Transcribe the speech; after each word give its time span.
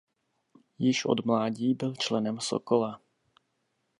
Již 0.79 1.05
od 1.05 1.25
mládí 1.25 1.73
byl 1.73 1.95
členem 1.95 2.39
Sokola. 2.39 3.01